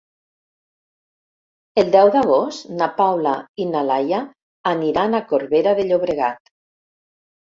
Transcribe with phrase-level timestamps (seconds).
[1.81, 4.23] El deu d'agost na Paula i na Laia
[4.73, 6.55] aniran a Corbera de Llobregat.